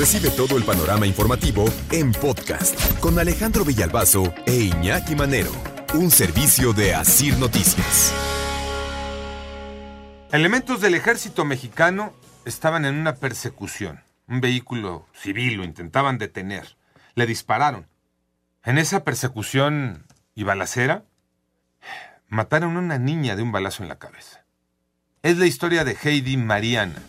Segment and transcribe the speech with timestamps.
[0.00, 5.52] Recibe todo el panorama informativo en podcast con Alejandro Villalbazo e Iñaki Manero,
[5.92, 8.10] un servicio de Asir Noticias.
[10.32, 12.14] Elementos del ejército mexicano
[12.46, 14.00] estaban en una persecución.
[14.26, 16.78] Un vehículo civil lo intentaban detener.
[17.14, 17.86] Le dispararon.
[18.64, 21.04] En esa persecución y balacera,
[22.26, 24.46] mataron a una niña de un balazo en la cabeza.
[25.22, 27.02] Es la historia de Heidi Mariana.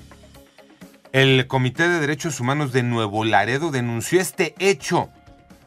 [1.14, 5.10] El Comité de Derechos Humanos de Nuevo Laredo denunció este hecho.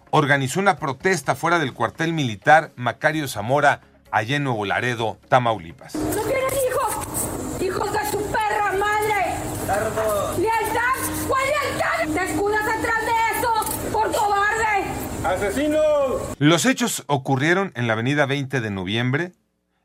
[0.09, 5.97] Organizó una protesta fuera del cuartel militar Macario Zamora, allá en Nuevo Laredo, Tamaulipas.
[5.97, 7.61] ¡No tienen hijos!
[7.61, 10.41] ¡Hijos de su perra madre!
[10.41, 11.29] ¡Lealtad!
[11.29, 12.15] ¿Cuál lealtad?
[12.15, 13.91] ¡Te escudas atrás de eso!
[13.93, 14.85] ¡Por cobarde!
[15.25, 16.23] ¡Asesinos!
[16.39, 19.33] Los hechos ocurrieron en la avenida 20 de noviembre,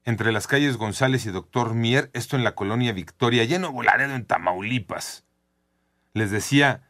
[0.05, 3.84] entre las calles González y Doctor Mier, esto en la colonia Victoria, allá en Nuevo
[3.84, 5.26] Laredo, en Tamaulipas.
[6.13, 6.84] Les decía,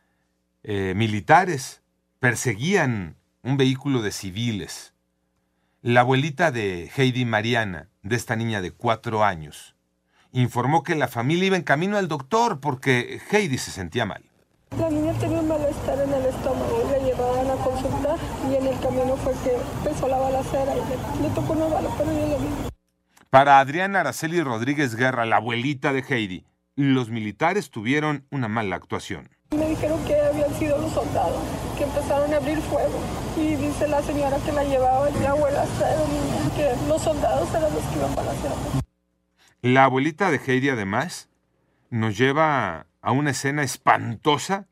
[0.64, 1.82] eh, militares
[2.20, 4.94] perseguían un vehículo de civiles.
[5.82, 9.76] La abuelita de Heidi Mariana, de esta niña de cuatro años,
[10.32, 14.24] informó que la familia iba en camino al doctor porque Heidi se sentía mal.
[14.78, 18.18] La niña tenía un malestar en el estómago y la llevaban a consultar
[18.50, 21.90] y en el camino fue que empezó la balacera y le, le tocó una bala,
[21.98, 22.70] pero yo lo vi.
[23.30, 26.46] Para Adriana Araceli Rodríguez Guerra, la abuelita de Heidi,
[26.80, 29.30] los militares tuvieron una mala actuación.
[29.52, 31.44] Me dijeron que habían sido los soldados,
[31.78, 32.98] que empezaron a abrir fuego.
[33.36, 37.74] Y dice la señora que la llevaba, la abuela pero niña, que los soldados eran
[37.74, 38.82] los que iban balaceando.
[39.62, 41.28] La abuelita de Heidi, además,
[41.90, 44.70] nos lleva a una escena espantosa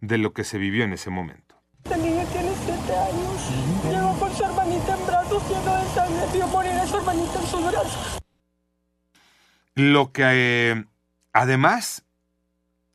[0.00, 1.54] de lo que se vivió en ese momento.
[1.88, 3.50] La niña tiene siete años.
[3.88, 6.26] Llegó con su hermanita en brazos lleno de sangre.
[6.32, 8.18] Vio morir a su hermanita en sus brazos.
[9.76, 10.84] Lo que eh,
[11.36, 12.02] además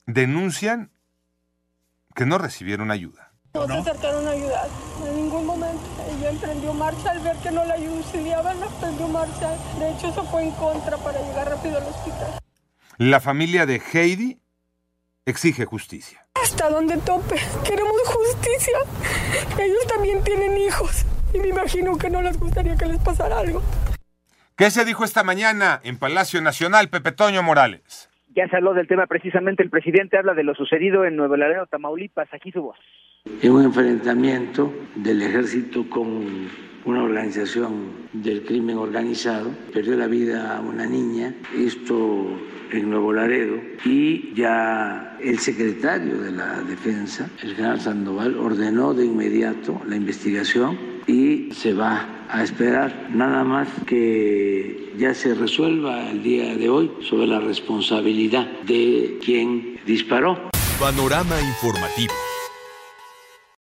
[0.08, 0.92] denuncian
[2.16, 3.31] que no recibieron ayuda.
[3.53, 4.67] No se acercaron a ayudar
[5.08, 5.83] en ningún momento.
[6.09, 9.55] Ella emprendió marcha al ver que no la auxiliaban, emprendió marcha.
[9.77, 12.39] De hecho, eso fue en contra para llegar rápido al hospital.
[12.98, 14.42] La familia de Heidi
[15.26, 16.26] exige justicia.
[16.42, 17.36] Hasta donde tope.
[17.64, 18.77] Queremos justicia.
[19.60, 21.05] Ellos también tienen hijos.
[21.33, 23.61] Y me imagino que no les gustaría que les pasara algo.
[24.55, 28.11] ¿Qué se dijo esta mañana en Palacio Nacional, Pepe Toño Morales?
[28.36, 31.65] Ya se habló del tema precisamente, el presidente habla de lo sucedido en Nuevo Laredo,
[31.65, 32.77] Tamaulipas, aquí su voz.
[33.42, 36.47] En un enfrentamiento del ejército con
[36.86, 42.37] una organización del crimen organizado, perdió la vida una niña, esto
[42.71, 49.05] en Nuevo Laredo, y ya el secretario de la defensa, el general Sandoval, ordenó de
[49.05, 50.77] inmediato la investigación
[51.08, 56.91] y se va a esperar nada más que ya se resuelva el día de hoy
[57.02, 60.49] sobre la responsabilidad de quien disparó.
[60.80, 62.14] Panorama informativo.